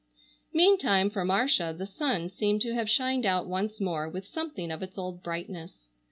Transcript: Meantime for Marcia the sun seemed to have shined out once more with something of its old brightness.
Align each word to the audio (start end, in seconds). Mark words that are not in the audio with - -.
Meantime 0.51 1.11
for 1.11 1.23
Marcia 1.23 1.75
the 1.77 1.85
sun 1.85 2.27
seemed 2.27 2.59
to 2.59 2.73
have 2.73 2.89
shined 2.89 3.23
out 3.23 3.45
once 3.45 3.79
more 3.79 4.09
with 4.09 4.25
something 4.25 4.71
of 4.71 4.81
its 4.81 4.97
old 4.97 5.21
brightness. 5.21 5.73